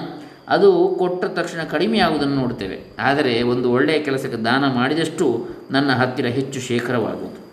[0.48, 7.47] ಅದು ಕೊಟ್ಟ ತಕ್ಷಣ ಕಡಿಮೆಯಾಗುವುದನ್ನು ನೋಡ್ತೇವೆ ಆದರೆ ಒಂದು ಒಳ್ಳೆಯ ಕೆಲಸಕ್ಕೆ ದಾನ ಮಾಡಿದಷ್ಟು ನನ್ನ ಹತ್ತಿರ ಹೆಚ್ಚು ಶೇಖರವಾಗುವುದು.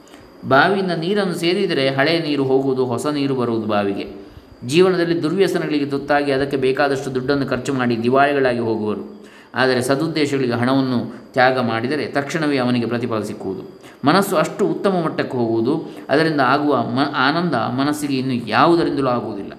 [0.48, 4.24] ಬಾವಿಯಿಂದ ನೀರನ್ನು ಸೇರಿದರೆ ಹಳೆಯ ನೀರು ಹೋಗುವುದು, ಹೊಸ ನೀರು ಬರುವುದು ಬಾವಿಗೆ.
[4.66, 9.24] ಜೀವನದಲ್ಲಿ ದುರ್ವ್ಯಸನಗಳಿಗೆ ತುತ್ತಾಗಿ ಅದಕ್ಕೆ ಬೇಕಾದಷ್ಟು ದುಡ್ಡನ್ನು ಖರ್ಚು ಮಾಡಿ ದಿವಾಳಿಗಳಾಗಿ ಹೋಗುವರು.
[9.54, 13.80] ಆದರೆ ಸದುದ್ದೇಶಗಳಿಗೆ ಹಣವನ್ನು ತ್ಯಾಗ ಮಾಡಿದರೆ ತಕ್ಷಣವೇ ಅವನಿಗೆ ಪ್ರತಿಫಲ ಸಿಕ್ಕುವುದು.
[14.04, 19.52] ಮನಸ್ಸು ಅಷ್ಟು ಉತ್ತಮ ಮಟ್ಟಕ್ಕೆ ಹೋಗುವುದು, ಅದರಿಂದ ಆಗುವ ಮ, ಆನಂದ ಮನಸ್ಸಿಗೆ ಇನ್ನು ಯಾವುದರಿಂದಲೂ ಆಗುವುದಿಲ್ಲ.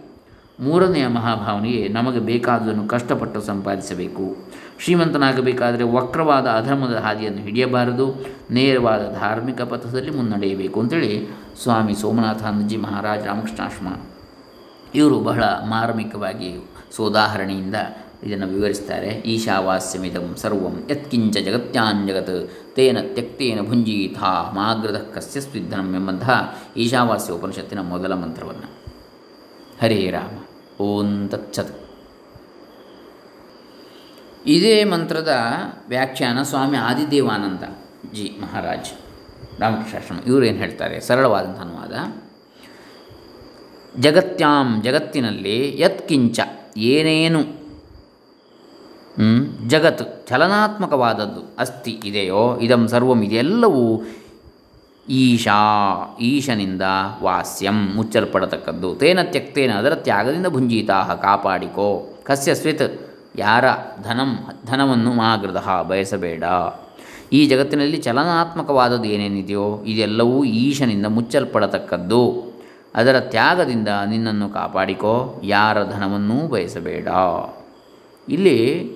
[0.59, 4.35] ಮೂರನೆಯ ಮಹಾಭಾವನೆಗೆ ನಮಗೆ ಬೇಕಾದುದನ್ನು ಕಷ್ಟಪಟ್ಟು ಸಂಪಾದಿಸಬೇಕು.
[4.79, 11.27] ಶ್ರೀಮಂತನಾಗಬೇಕಾದರೆ ವಕ್ರವಾದ ಅಧರ್ಮದ ಹಾದಿಯನ್ನು ಹಿಡಿಯಬಾರದು, ನೇರವಾದ ಧಾರ್ಮಿಕ ಪಥದಲ್ಲಿ ಮುನ್ನಡೆಯಬೇಕು ಅಂತೇಳಿ
[11.63, 13.87] ಸ್ವಾಮಿ ಸೋಮನಾಥಾನಂದಜಿ ಮಹಾರಾಜ ರಾಮಕೃಷ್ಣಾಶ್ರಮ.
[14.95, 17.75] ಇವರು ಬಹಳ ಮಾರ್ಮಿಕವಾಗಿ ಸೋದಾಹರಣೆಯಿಂದ
[18.23, 19.07] ಇದನ್ನು ವಿವರಿಸ್ತಾರೆ.
[19.07, 28.85] ಈಶಾವಾಸ್ಯಮಿದಂ ಸರ್ವಂ ಯತ್ಕಿಂಚ ಜಗತ್ಯಾಂಜಗತ್ ತೇನ ತ್ಯಕ್ತೇನ ಭುಂಜೀಥಾ ಮಾಗ್ರದ ಕಸ್ಯ ಸ್ವಿಧನಂ ಎಂಬಂತಹ ಈಶಾವಾಸ್ಯ ಉಪನಿಷತ್ತಿನ ಮೊದಲ ಮಂತ್ರವನ್ನು.
[29.81, 30.43] ಹರೇ ರಾಮ.
[30.81, 31.84] ಓಂ ತತ್ಸತ್.
[34.45, 35.31] ಇದೇ ಮಂತ್ರದ
[35.89, 37.63] ವ್ಯಾಖ್ಯಾನ ಸ್ವಾಮಿ ಆದಿದೇವಾನಂದ
[38.13, 38.89] ಜಿ ಮಹಾರಾಜ್,
[39.61, 40.17] ರಾಮಕೃಷ್ಣಾಶ್ರಮ.
[40.27, 40.97] ಇವರು ಏನು ಹೇಳ್ತಾರೆ?
[40.99, 41.93] ಸರಳವಾದಂಥ ಅನುವಾದ
[43.99, 46.39] ಜಗತ್ಯಾಂ ಜಗತ್ತಿನಲ್ಲಿ ಯತ್ಕಿಂಚ
[46.77, 47.41] ಏನೇನು
[49.67, 53.85] ಜಗತ್ ಚಲನಾತ್ಮಕವಾದದ್ದು ಅಸ್ತಿ ಇದೆಯೋ, ಇದಂ ಸರ್ವಂ ಇದೆಲ್ಲವೂ
[55.07, 55.59] ಈಶಾ,
[56.21, 56.85] ಈಶನಿಂದ
[57.21, 58.95] ವಾಸ್ಯಂ ಮುಚ್ಚಲ್ಪಡತಕ್ಕದ್ದು.
[58.95, 61.89] ತೇನ ತ್ಯಕ್ತೇನ ಅದರ ತ್ಯಾಗದಿಂದ ಭುಂಜೀತಾ ಕಾಪಾಡಿಕೋ.
[62.23, 62.87] ಕಸ್ಯ ಸ್ವಿತ್
[63.37, 63.65] ಯಾರ
[64.03, 66.43] ಧನಂ ಧನವನ್ನು ಮಾಗೃದ ಬಯಸಬೇಡ.
[67.33, 72.55] ಈ ಜಗತ್ತಿನಲ್ಲಿ ಚಲನಾತ್ಮಕವಾದದ್ದು ಏನೇನಿದೆಯೋ ಇದೆಲ್ಲವೂ ಈಶನಿಂದ ಮುಚ್ಚಲ್ಪಡತಕ್ಕದ್ದು.
[72.95, 77.07] ಅದರ ತ್ಯಾಗದಿಂದ ನಿನ್ನನ್ನು ಕಾಪಾಡಿಕೋ, ಯಾರ ಧನವನ್ನೂ ಬಯಸಬೇಡ.
[78.29, 78.91] ಇಲ್ಲಿ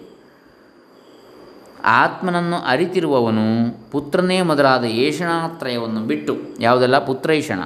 [1.83, 3.45] ಆತ್ಮನನ್ನು ಅರಿತಿರುವವನು
[3.91, 7.59] ಪುತ್ರನೇ ಮೊದಲಾದ ಏಷಣಾತ್ರಯವನ್ನು ಬಿಟ್ಟು, ಯಾವುದೆಲ್ಲ, ಪುತ್ರೈಷಣ,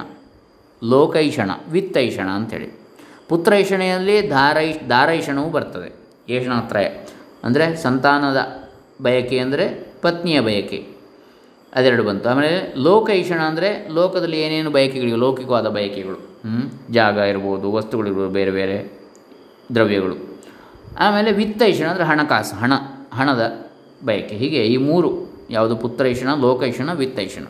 [0.84, 2.80] ಲೋಕೈಷಣ, ವಿತ್ತೈಷಣ ಅಂಥೇಳಿ.
[3.28, 6.03] ಪುತ್ರೈಷಣೆಯಲ್ಲಿ ಧಾರೈ, ಧಾರೈಷಣವು ಬರ್ತದೆ.
[6.28, 6.84] ಏಷಣಾತ್ರಯ
[7.44, 8.40] ಅಂದರೆ ಸಂತಾನದ
[9.02, 9.64] ಬಯಕೆ ಅಂದರೆ
[10.02, 10.86] ಪತ್ನಿಯ ಬಯಕೆ.
[11.74, 12.28] ಅದೆರಡು ಬಂತು.
[12.28, 15.16] ಆಮೇಲೆ ಲೋಕ ಈಷಣ ಅಂದರೆ ಲೋಕದಲ್ಲಿ ಏನೇನು ಬಯಕೆಗಳಿವೆ?
[15.16, 16.18] ಲೌಕಿಕವಾದ ಬಯಕೆಗಳು.
[16.90, 18.76] ಜಾಗ ಇರ್ಬೋದು ವಸ್ತುಗಳಿರ್ಬೋದು ಬೇರೆ ಬೇರೆ
[19.74, 20.16] ದ್ರವ್ಯಗಳು.
[20.98, 22.72] ಆಮೇಲೆ ವಿತ್ತೈಷಣ ಅಂದರೆ ಹಣಕಾಸು, ಹಣ,
[23.12, 23.70] ಹಣದ
[24.04, 24.34] ಬಯಕೆ.
[24.36, 25.10] ಹೀಗೆ ಈ ಮೂರು,
[25.50, 27.44] ಯಾವುದು ಪುತ್ರೈಷಣ ಲೋಕೈಷಣ ವಿತ್ತೈಷಣ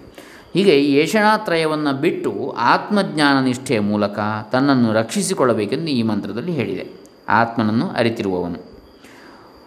[0.54, 4.19] ಹೀಗೆ ಈ ಏಷಣಾತ್ರಯವನ್ನು ಬಿಟ್ಟು ಆತ್ಮಜ್ಞಾನ ನಿಷ್ಠೆಯ ಮೂಲಕ
[4.52, 7.03] ತನ್ನನ್ನು ರಕ್ಷಿಸಿಕೊಳ್ಳಬೇಕೆಂದು ಈ ಮಂತ್ರದಲ್ಲಿ ಹೇಳಿದೆ.
[7.40, 8.59] ಆತ್ಮನನ್ನು ಅರಿತಿರುವವನು.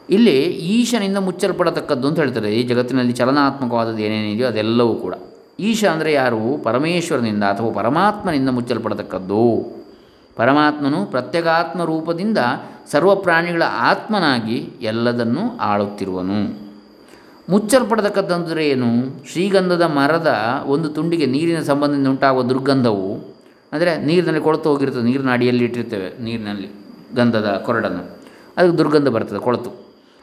[0.09, 0.35] ಇಲ್ಲಿ
[0.75, 2.51] ಈಶನಿಂದ ಮುಚ್ಚಲ್ಪಡತಕ್ಕದ್ದು ಅಂತ ಹೇಳ್ತಾರೆ.
[2.59, 5.15] ಈ ಜಗತ್ತಿನಲ್ಲಿ ಚಲನಾತ್ಮಕವಾದದ್ದು ಏನೇನಿದೆಯೋ ಅದೆಲ್ಲವೂ ಕೂಡ.
[5.59, 6.41] ಈಶ ಅಂದರೆ ಯಾರು?
[6.67, 9.43] ಪರಮೇಶ್ವರನಿಂದ ಅಥವಾ ಪರಮಾತ್ಮನಿಂದ ಮುಚ್ಚಲ್ಪಡತಕ್ಕದ್ದು.
[10.37, 12.39] ಪರಮಾತ್ಮನು ಪ್ರತ್ಯಗಾತ್ಮ ರೂಪದಿಂದ
[12.91, 16.39] ಸರ್ವ ಪ್ರಾಣಿಗಳ ಆತ್ಮನಾಗಿ ಎಲ್ಲದನ್ನು ಆಳುತ್ತಿರುವನು.
[17.49, 18.89] ಮುಚ್ಚಲ್ಪಡತಕ್ಕದ್ದಂದರೆ ಏನು?
[19.29, 20.31] ಶ್ರೀಗಂಧದ ಮರದ
[20.65, 23.09] ಒಂದು ತುಂಡಿಗೆ ನೀರಿನ ಸಂಬಂಧದಿಂದ ಉಂಟಾಗುವ ದುರ್ಗಂಧವು,
[23.73, 26.69] ಅಂದರೆ ನೀರಿನಲ್ಲಿ ಕೊಳತು ಹೋಗಿರ್ತದೆ ನೀರಿನ ಅಡಿಯಲ್ಲಿ ಇಟ್ಟಿರ್ತೇವೆ ನೀರಿನಲ್ಲಿ.
[27.15, 28.03] ಗಂಧದ ಕೊರಡನ್ನು.
[28.57, 29.71] ಅದಕ್ಕೆ ದುರ್ಗಂಧ ಬರ್ತದೆ, ಕೊಳತು.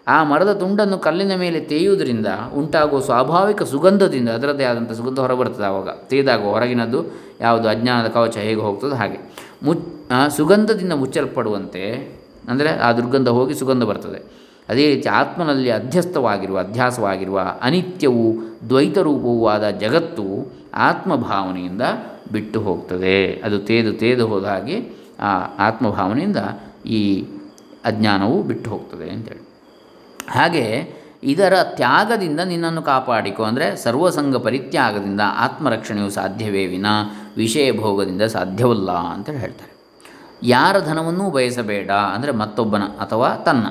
[0.06, 5.90] ಆ ಮರದ ತುಂಡನ್ನು ಕಲ್ಲಿನ ಮೇಲೆ ತೇಯುವುದರಿಂದ ಉಂಟಾಗುವ ಸ್ವಾಭಾವಿಕ ಸುಗಂಧದಿಂದ ಅದರದ್ದೇ ಆದಂಥ ಸುಗಂಧ ಹೊರಬರ್ತದೆ ಆವಾಗ.
[6.10, 7.00] ತೇದಾಗ ಹೊರಗಿನದ್ದು
[7.40, 7.66] ಯಾವುದು?
[7.68, 9.18] ಅಜ್ಞಾನದ ಕವಚ ಹೇಗೆ ಹೋಗ್ತದೆ ಹಾಗೆ.
[9.62, 9.84] ಮುಚ್
[10.36, 11.84] ಸುಗಂಧದಿಂದ ಮುಚ್ಚಲ್ಪಡುವಂತೆ,
[12.48, 14.20] ಅಂದರೆ ಆ ದುರ್ಗಂಧ ಹೋಗಿ ಸುಗಂಧ ಬರ್ತದೆ.
[14.68, 18.26] ಅದೇ ರೀತಿ ಆತ್ಮನಲ್ಲಿ ಅಧ್ಯಸ್ಥವಾಗಿರುವ, ಅಧ್ಯಾಸವಾಗಿರುವ, ಅನಿತ್ಯವೂ,
[18.68, 20.26] ದ್ವೈತರೂಪವೂ ಆದ ಜಗತ್ತು
[20.88, 21.82] ಆತ್ಮಭಾವನೆಯಿಂದ
[22.32, 23.18] ಬಿಟ್ಟು ಹೋಗ್ತದೆ.
[23.44, 24.76] ಅದು ತೇದು ತೇದು ಹೋದ ಹಾಗೆ
[25.20, 26.40] ಆ ಆತ್ಮಭಾವನೆಯಿಂದ
[26.86, 27.24] ಈ
[27.84, 29.48] ಅಜ್ಞಾನವು ಬಿಟ್ಟು ಹೋಗ್ತದೆ ಅಂತೇಳಿ.
[30.30, 33.42] ಹಾಗೆ ಇದರ ತ್ಯಾಗದಿಂದ ನಿನ್ನನ್ನು ಕಾಪಾಡಿಕೊ.
[33.44, 36.86] ಅಂದರೆ ಸರ್ವಸಂಗ ಪರಿತ್ಯಾಗದಿಂದ ಆತ್ಮರಕ್ಷಣೆಯು ಸಾಧ್ಯವೇ ವಿನ,
[37.36, 39.72] ವಿಷಯ ಭೋಗದಿಂದ ಸಾಧ್ಯವಲ್ಲ ಅಂತೇಳಿ ಹೇಳ್ತಾರೆ.
[40.42, 43.66] ಯಾರ ಧನವನ್ನೂ ಬಯಸಬೇಡ ಅಂದರೆ ಮತ್ತೊಬ್ಬನ ಅಥವಾ ತನ್ನ.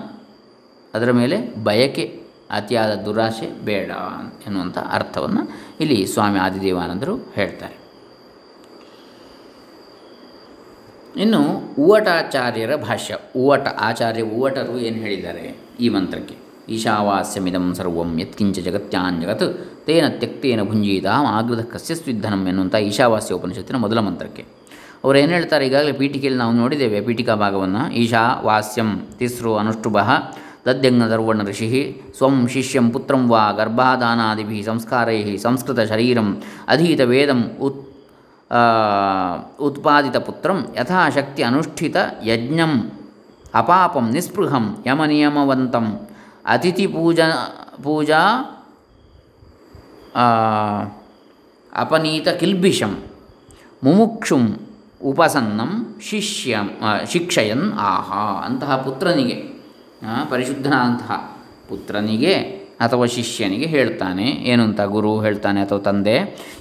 [0.94, 2.20] ಅದರ ಮೇಲೆ ಬಯಕೆ,
[2.52, 3.92] ಅತಿಯಾದ ದುರಾಶೆ ಬೇಡ
[4.48, 5.48] ಎನ್ನುವಂಥ ಅರ್ಥವನ್ನು
[5.80, 7.83] ಇಲ್ಲಿ ಸ್ವಾಮಿ ಆದಿದೇವಾನಂದರು ಹೇಳ್ತಾರೆ.
[11.18, 13.18] ಇನ್ನು ಉವಟಾಚಾರ್ಯರ ಭಾಷ್ಯ.
[13.36, 15.58] ಉವಟ ಆಚಾರ್ಯ ಉವಟರು ಏನು ಹೇಳಿದ್ದಾರೆ?
[15.80, 16.36] ಈ ಮಂತ್ರಕ್ಕೆ.
[16.70, 24.46] ಈಶಾವಾಸ್ಯಮಿದಂ ಸರ್ವಂ ಯತ್ಕಿಂಚ ಜಗತ್ಯಾನ್ ಜಗತ್ ತೇನ ತ್ಯಕ್ತೇನ ಭುಂಜೀತ ಆಗೃತ ಕಸ್ಯಸ್ವಿಧನಂ ಎನ್ನುವಂಥ ಈಶಾವಾಸ್ಯ ಉಪನಿಷತ್ತಿನ ಮೊದಲ ಮಂತ್ರಕ್ಕೆ.
[25.04, 25.68] ಅವರು ಏನು ಹೇಳ್ತಾರೆ?
[25.68, 27.94] ಈಗಾಗಲೇ ಪೀಠಿಕೆಯಲ್ಲಿ ನಾವು ನೋಡಿದ್ದೇವೆ ಪೀಠಿಕಾ ಭಾಗವನ್ನು.
[27.94, 29.98] ಈಶಾ ವಾಸ್ಯಂ ತಿಸ್ರು ಅನುಷ್ಟುಭ
[30.66, 37.93] ದದ್ಯಂಗ ದರ್ವಣ ಋಷಿ ಸ್ವಂ ಶಿಷ್ಯಂ ಪುತ್ರಂ ವಾ ಗರ್ಭಾದಾನಾದಿಭಿ ಸಂಸ್ಕಾರೈ ಸಂಸ್ಕೃತ ಶರೀರಂ ಅಧೀತ ವೇದಂ ಉತ್
[39.60, 42.92] ಉತ್ಪಾದಿತ ಪುತ್ರಂ ಯಥಾಶಕ್ತಿ ಅನುಷ್ಠಿತ ಯಜ್ಞಂ
[43.54, 46.08] ಅಪಾಪಂ ನಿಸ್ಪೃಹಂ ಯಮನಿಯಮವಂತಂ.
[46.46, 47.28] ಅತಿಥಿ ಪೂಜಾ
[47.84, 48.22] ಪೂಜಾ
[51.76, 53.04] ಅಪನೀತ ಕಿಲ್ಬಿಷಂ.
[53.84, 54.60] ಮುಮುಕ್ಷುಂ
[55.04, 56.60] ಉಪಸನ್ನಂ ಶಿಷ್ಯ
[57.08, 59.38] ಶಿಕ್ಷಯನ್ ಆಹಾ ಅಂತಹ ಪುತ್ರನಿಗೆ
[60.30, 61.38] ಪರಿಶುದ್ಧನಾದಂತಹ
[61.70, 66.18] ಪುತ್ರನಿಗೆ ಅಥವಾ ಶಿಷ್ಯನಿಗೆ ಹೇಳ್ತಾನೆ ಏನು ಅಂತ ಗುರು ಹೇಳ್ತಾನೆ ಅಥವಾ ತಂದೆ?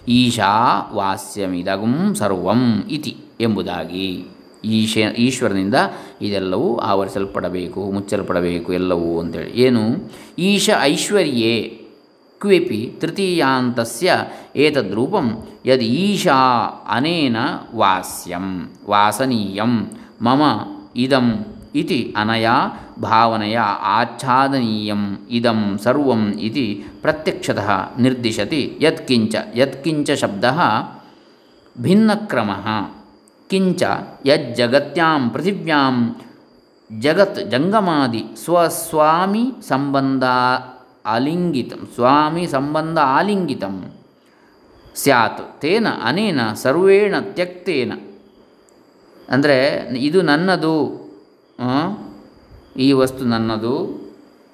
[0.08, 0.52] ಈಶಾ
[0.92, 4.24] ವಾಸ್ಯಮಿದಗುಂ ಸರ್ವಂ ಇತಿ ಎಂಬುದಾಗಿ
[4.64, 5.74] ಈಶ, ಈಶ್ವರನಿಂದ
[6.22, 9.52] ಇದೆಲ್ಲವೂ ಆವರಿಸಲ್ಪಡಬೇಕು, ಮುಚ್ಚಲ್ಪಡಬೇಕು ಎಲ್ಲವೂ ಅಂತೇಳಿ.
[9.60, 10.10] ಏನು?
[10.38, 11.78] ಈಶ ಐಶ್ವರ್ಯೇ
[12.40, 14.12] ಕ್ವಿಪಿ ತೃತೀಯಾಂತಸ್ಯ
[14.56, 15.26] ಏತದ್ರೂಪಂ
[15.66, 16.38] ಯದ್ ಈಶಾ
[16.88, 17.36] ಅನೇನ
[17.74, 18.46] ವಾಸ್ಯಂ,
[18.88, 19.74] ವಾಸನೀಯಂ,
[20.22, 20.42] ಮಮ
[20.96, 21.28] ಇದಂ
[21.74, 22.56] ಇತಿ ಅನಯಾ
[23.02, 23.58] ಭಾವನೆಯ
[23.92, 26.66] ಆಚ್ಛಾದನೀಯಂ ಇದಂ ಸರ್ವಂ ಇತಿ
[27.00, 30.44] ಪ್ರತ್ಯಕ್ಷತಃ ನಿರ್ದಿಶತಿ ಯತ್ಕಿಂಚ ಯತ್ಕಿಂಚ ಶಬ್ದ
[31.76, 32.66] ಭಿನ್ನಕ್ರಮಃ
[33.50, 33.82] ಕಿಂಚ
[34.26, 35.96] ಯಜ್ಜಗತ್ಯಾಂ ಪೃಥಿವ್ಯಾಂ
[36.90, 40.24] ಜಗತ್ ಜಂಗಮಾದಿ ಸ್ವಸ್ವಾಮಿ ಸಂಬಂಧ
[41.06, 43.64] ಆಲಿಂಗಿತ ಸ್ವಾಮಿ ಸಂಬಂಧ ಆಲಿಂಗಿತ
[44.96, 47.92] ಸ್ಯಾತ್ ತೇನ ಅನೇನ ಸರ್ವೇಣ ತ್ಯಕ್ತೇನ
[49.28, 49.56] ಅಂದರೆ
[49.98, 50.74] ಇದು ನನ್ನದು
[52.76, 54.02] ಈ ವಸ್ತು ನನ್ನದು,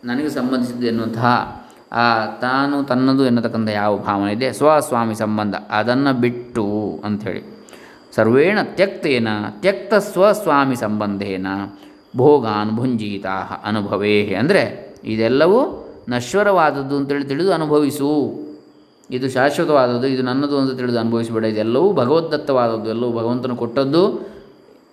[0.04, 4.52] ನನಗೆ ಸಂಬಂಧಿಸಿದ್ದು ಎನ್ನುವಂತಹ, ಆ, ತಾನು ತನ್ನದು ಎನ್ನತಕ್ಕಂಥ ಯಾವ ಭಾವನೆ ಇದೆ?
[4.52, 5.54] ಸ್ವಸ್ವಾಮಿ ಸಂಬಂಧ.
[5.70, 6.66] ಅದನ್ನು ಬಿಟ್ಟು
[7.04, 7.66] ಅಂಥೇಳಿ.
[8.14, 11.46] ಸರ್ವೇಣ ತ್ಯಕ್ತೇನ, ತ್ಯಕ್ತ ಸ್ವಸ್ವಾಮಿ ಸಂಬಂಧೇನ,
[12.16, 18.34] ಭೋಗಾನ್ ಭುಂಜೀತಾ ಅನುಭವೇ ಅಂದರೆ ಇದೆಲ್ಲವೂ ನಶ್ವರವಾದದ್ದು ಅಂತೇಳಿ ತಿಳಿದು ಅನುಭವಿಸು.
[19.10, 24.28] ಇದು ಶಾಶ್ವತವಾದದ್ದು, ಇದು ನನ್ನದು ಅಂತ ತಿಳಿದು ಅನುಭವಿಸಬೇಡ ಇದೆಲ್ಲವೂ ಭಗವದ್ದತ್ತವಾದದ್ದು, ಎಲ್ಲವೂ ಭಗವಂತನು ಕೊಟ್ಟದ್ದು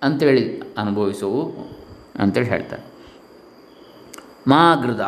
[0.02, 1.54] ಅಂತೇಳಿ ಅನುಭವಿಸು.
[2.22, 2.84] ಅಂತೇಳಿ ಹೇಳ್ತಾರೆ.
[4.48, 5.04] ಮಾಗೃದ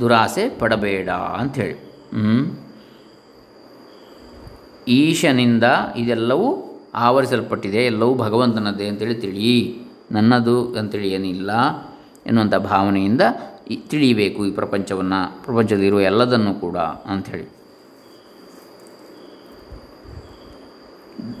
[0.00, 1.76] ದುರಾಸೆ ಪಡಬೇಡ ಅಂಥೇಳಿ.
[4.88, 5.64] ಈಶನಿಂದ
[5.96, 6.48] ಇದೆಲ್ಲವೂ
[7.06, 9.52] ಆವರಿಸಲ್ಪಟ್ಟಿದೆ, ಎಲ್ಲವೂ ಭಗವಂತನದ್ದೇ ಅಂತೇಳಿ ತಿಳಿ
[10.12, 11.50] ನನ್ನದು ಅಂತೇಳಿ ಏನಿಲ್ಲ
[12.26, 13.22] ಎನ್ನುವಂಥ ಭಾವನೆಯಿಂದ
[13.90, 16.76] ತಿಳಿಯಬೇಕು ಈ ಪ್ರಪಂಚವನ್ನು, ಪ್ರಪಂಚದಲ್ಲಿರುವ ಎಲ್ಲದನ್ನು ಕೂಡ
[17.12, 17.46] ಅಂಥೇಳಿ.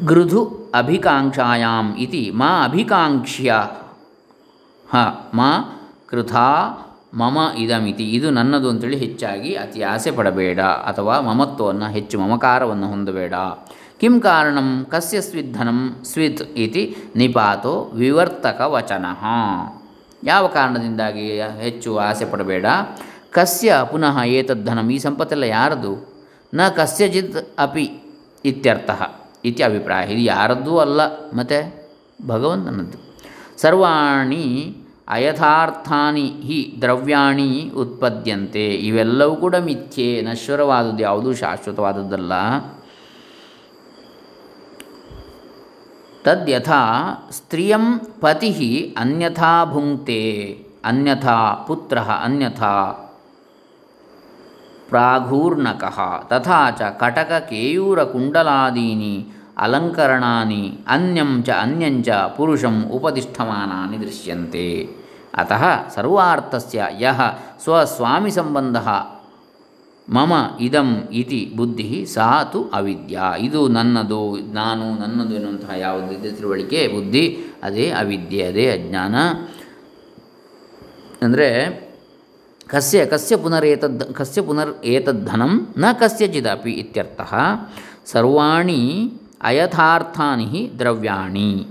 [0.06, 0.40] ಗೃಧು
[0.74, 3.54] ಅಭಿಕಾಂಕ್ಷಾಯಾಮ್ ಇತಿ ಮಾ ಅಭಿಕಾಂಕ್ಷ್ಯ
[4.92, 4.96] ಹ,
[5.34, 6.46] ಮಾ, ಕೃಥಾ,
[7.14, 8.04] ಮಮ ಇದಮಿತಿ.
[8.04, 13.34] ಇದು ನನ್ನದು ಅಂತೇಳಿ ಹೆಚ್ಚಾಗಿ ಅತಿ ಆಸೆ ಪಡಬೇಡ ಅಥವಾ ಮಮತ್ವವನ್ನು ಹೆಚ್ಚು ಮಮಕಾರವನ್ನು ಹೊಂದಬೇಡ.
[14.00, 19.06] ಕಿಂ ಕಾರಣಂ ಕಸ್ಯ ಸ್ವಿಧನಂ ಸ್ವಿತ್ ಇತಿ ನಿಪಾತೋ ವಿವರ್ತಕ ವಚನ.
[20.24, 22.66] ಯಾವ ಕಾರಣದಿಂದಾಗಿ ಹೆಚ್ಚು ಆಸೆ ಪಡಬೇಡ?
[23.30, 26.24] ಕಸ್ಯ ಪುನಃ ಏತದ್ಧನಂ ಈ ಸಂಪತ್ತೆಲ್ಲ ಯಾರದು?
[26.54, 27.90] ನ ಕಸ್ಯಜಿತ್ ಅಪಿ
[28.44, 28.90] ಇತ್ಯರ್ಥ.
[29.44, 30.04] ಇತಿ ಅಭಿಪ್ರಾಯ.
[30.06, 31.88] ಇದು ಯಾರದ್ದೂ ಅಲ್ಲ, ಮತ್ತು
[32.26, 33.10] ಭಗವಂತನದ್ದು.
[33.60, 34.76] ಸರ್ವಾಣಿ
[35.10, 38.66] ಅಯಥಾರ್ಥಾನಿ ಹಿ ದ್ರವ್ಯಾಣಿ ಉತ್ಪದ್ಯಂತೆ.
[38.66, 42.32] ಇವೆಲ್ಲವೂ ಕೂಡ ಮಿಥ್ಯೆ, ನಶ್ವರವಾದದ್ದು ಯಾವುದೂ, ಶಾಶ್ವತವಾದದ್ದಲ್ಲ.
[46.24, 46.80] ತದ್ಯಥಾ
[47.30, 50.22] ಸ್ತ್ರೀಯಂ ಪತಿ ಅನ್ಯಥಾ ಭುಂಕ್ತೆ,
[50.84, 52.72] ಅನ್ಯಥಾ ಪುತ್ರ ಅನ್ಯಥಾ
[54.88, 55.84] ಪ್ರಾಘೂರ್ಣಕ.
[56.26, 59.26] ತಥಾ ಚ ಕಟಕ ಕೇಯೂರಕುಂಡಲಾದೀನಿ
[59.58, 64.99] ಅಲಂಕರಣಾನಿ, ಅನ್ಯಂ ಚ ಅನ್ಯಂಚ ಪುರುಷಂ ಉಪತಿಷ್ಠಮಾನಾನಿ ದೃಶ್ಯಂತೆ.
[65.34, 67.20] ಅತಃ ಸರ್ವಾರ್ಥಸ್ಯ ಯಹ
[67.62, 68.76] ಸ್ವಸ್ವಾಮಿ ಸಂಬಂಧ
[70.08, 77.38] ಮಮ ಇದಂ ಇತಿ ಬುದ್ಧಿ ಸಾ ತು ಅವಿದ್ಯಾ ಇದು ನನ್ನದು, ನಾನು ನನ್ನದು ಎನ್ನುವಂತಹ ಯಾವುದಿದೆ ತಿಳುವಳಿಕೆ, ಬುದ್ಧಿ,
[77.62, 79.14] ಅದೇ ಅವಿದ್ಯೆ, ಅದೇ ಅಜ್ಞಾನ.
[81.22, 81.48] ಅಂದರೆ
[82.66, 87.34] ಕಸ್ಯ ಕಸ್ಯ ಪುನರೇತದ್, ಕಸ್ಯ ಪುನರ್ ಏತದ್ಧನಂ ನ ಕಸ್ಯಚಿದಪಿ ಇತ್ಯರ್ಥಃ
[88.06, 89.12] ಸರ್ವಾಣಿ
[89.42, 91.66] ಅಯಥಾರ್ಥಾನಿ ದ್ರವ್ಯಾಣಿ।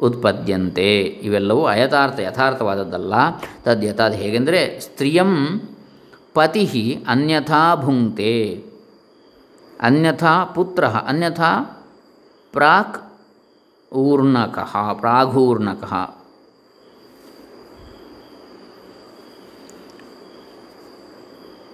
[0.00, 1.00] ಉತ್ಪದ್ಯಂತೆ.
[1.02, 3.14] ಇವೆಲ್ಲವೂ ಅಯಥಾರ್ಥ ಯಥಾರ್ಥವಾದದ್ದಲ್ಲ.
[3.64, 5.60] ತದ್ ಯಥಾದ್ ಹೇಗೆಂದರೆ, ಸ್ತ್ರೀಯಂ
[6.34, 8.64] ಪತಿ ಅನ್ಯಥಾ ಭುಂಕ್ತೆ.
[9.80, 11.84] ಅನ್ಯಥಾ ಪುತ್ರ, ಅನ್ಯಥಾ
[12.52, 13.06] ಪ್ರಾಕ್
[13.92, 15.84] ಊರ್ಣಕಃ ಪ್ರಾಘೂರ್ಣಕ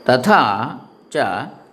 [0.07, 0.41] ತಥಾ
[1.11, 1.17] ಚ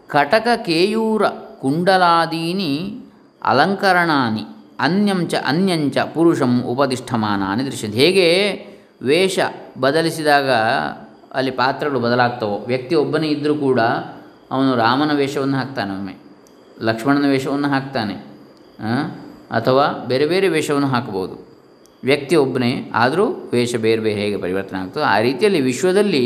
[0.07, 1.27] ಕಟಕಕೇಯೂರ
[1.61, 3.05] ಕುಂಡಲಾದೀನಿ
[3.43, 4.58] ಅಲಂಕರಣಾನಿ.
[4.79, 7.97] ಅನ್ಯಂಚ ಅನ್ಯಂಚ ಪುರುಷಂ ಉಪದಿಷ್ಠಮಾನಾನಿ ದೃಶ್ಯತೆ.
[7.97, 8.27] ಹೇಗೆ
[9.01, 9.39] ವೇಷ
[9.79, 10.49] ಬದಲಿಸಿದಾಗ
[11.33, 13.81] ಅಲ್ಲಿ ಪಾತ್ರಗಳು ಬದಲಾಗ್ತವೋ, ವ್ಯಕ್ತಿ ಒಬ್ಬನೇ ಇದ್ದರೂ ಕೂಡ
[14.51, 16.15] ಅವನು ರಾಮನ ವೇಷವನ್ನು ಹಾಕ್ತಾನೆ ಒಮ್ಮೆ,
[16.81, 18.15] ಲಕ್ಷ್ಮಣನ ವೇಷವನ್ನು ಹಾಕ್ತಾನೆ
[19.51, 21.35] ಅಥವಾ ಬೇರೆ ಬೇರೆ ವೇಷವನ್ನು ಹಾಕಬಹುದು.
[22.03, 26.25] ವ್ಯಕ್ತಿ ಒಬ್ಬನೇ, ಆದರೂ ವೇಷ ಬೇರೆ ಬೇರೆ ಹೇಗೆ ಪರಿವರ್ತನೆ ಆಗ್ತದೆ, ಆ ರೀತಿಯಲ್ಲಿ ವಿಶ್ವದಲ್ಲಿ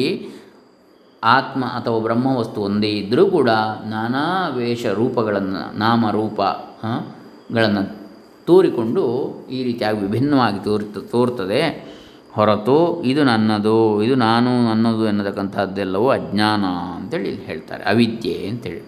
[1.24, 3.50] ಆತ್ಮ ಅಥವಾ ಬ್ರಹ್ಮವಸ್ತು ಒಂದೇ ಇದ್ದರೂ ಕೂಡ
[3.86, 4.24] ನಾನಾ
[4.56, 6.42] ವೇಷ ರೂಪಗಳನ್ನು ನಾಮ ರೂಪ
[7.54, 8.03] ಗಳನ್ನು
[8.45, 11.93] ತೋರಿಕೊಂಡು ಈ ರೀತಿಯಾಗಿ ವಿಭಿನ್ನವಾಗಿ ತೋರಿತ, ತೋರ್ತದೆ.
[12.34, 17.84] ಹೊರತು ಇದು ನನ್ನದು, ಇದು ನಾನು ನನ್ನದು ಎನ್ನತಕ್ಕಂಥದ್ದೆಲ್ಲವೂ ಅಜ್ಞಾನ ಅಂತೇಳಿ ಹೇಳ್ತಾರೆ.
[17.84, 18.82] ಅವಿದ್ಯೆ ಅಂತೇಳಿ.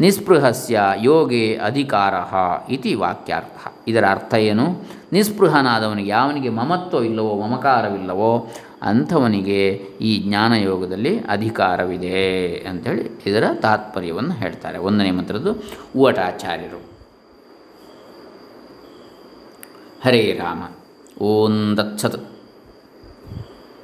[0.00, 2.14] ನಿಸ್ಪೃಹಸ್ಯ ಯೋಗೆ ಅಧಿಕಾರ
[2.72, 3.74] ಇತಿ ವಾಕ್ಯಾರ್ಥ.
[3.88, 4.82] ಇದರ ಅರ್ಥ ಏನು?
[5.12, 8.46] ನಿಸ್ಪೃಹನಾದವನಿಗೆ ಯಾವನಿಗೆ ಮಮತ್ವ ಇಲ್ಲವೋ, ಮಮಕಾರವಿಲ್ಲವೋ
[8.82, 9.68] ಅಂಥವನಿಗೆ
[10.00, 14.78] ಈ ಜ್ಞಾನಯೋಗದಲ್ಲಿ ಅಧಿಕಾರವಿದೆ ಅಂಥೇಳಿ ಇದರ ತಾತ್ಪರ್ಯವನ್ನು ಹೇಳ್ತಾರೆ.
[14.78, 15.52] ಒಂದನೇ ಮಂತ್ರದ್ದು,
[15.96, 16.93] ಉವಟಾಚಾರ್ಯರು.
[20.04, 20.62] ಹರೇ ರಾಮ.
[21.22, 22.16] ಓಂ ದತ್ಸತ್